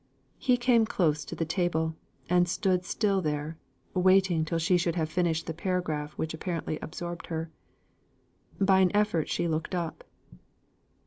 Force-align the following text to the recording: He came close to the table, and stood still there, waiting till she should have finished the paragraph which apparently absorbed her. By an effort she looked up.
He 0.39 0.57
came 0.57 0.87
close 0.87 1.23
to 1.25 1.35
the 1.35 1.45
table, 1.45 1.95
and 2.27 2.49
stood 2.49 2.85
still 2.85 3.21
there, 3.21 3.59
waiting 3.93 4.43
till 4.43 4.57
she 4.57 4.75
should 4.75 4.95
have 4.95 5.11
finished 5.11 5.45
the 5.45 5.53
paragraph 5.53 6.13
which 6.13 6.33
apparently 6.33 6.79
absorbed 6.79 7.27
her. 7.27 7.51
By 8.59 8.79
an 8.79 8.89
effort 8.95 9.29
she 9.29 9.47
looked 9.47 9.75
up. 9.75 10.03